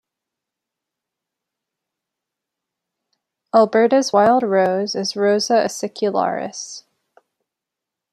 Alberta's 3.53 4.11
"wild 4.11 4.41
rose" 4.41 4.95
is 4.95 5.15
"Rosa 5.15 5.57
acicularis". 5.63 6.85